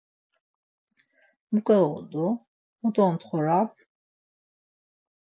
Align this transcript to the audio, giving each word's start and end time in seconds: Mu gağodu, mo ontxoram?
Mu 1.51 1.59
gağodu, 1.67 2.25
mo 2.79 2.87
ontxoram? 3.07 3.67